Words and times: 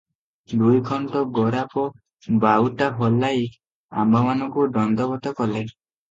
ଦୁଇଖଣ୍ଡ 0.51 1.19
ଗୋରାପ 1.37 1.83
ବାଉଟା 2.45 2.87
ହଲାଇ 3.01 3.43
ଆମ୍ଭମାନଙ୍କୁ 4.05 4.65
ଦଣ୍ଡବତ 4.79 5.35
କଲେ। 5.41 5.63